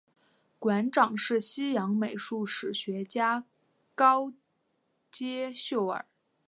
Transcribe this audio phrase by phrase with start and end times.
[0.57, 3.45] 馆长是西洋美术史学家
[3.93, 4.33] 高
[5.11, 6.03] 阶秀尔。